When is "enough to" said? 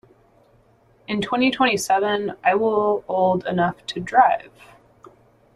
3.45-3.99